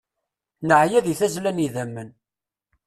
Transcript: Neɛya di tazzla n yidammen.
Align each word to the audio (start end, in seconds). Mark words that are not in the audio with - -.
Neɛya 0.67 0.99
di 1.05 1.13
tazzla 1.19 1.51
n 1.51 1.61
yidammen. 1.63 2.09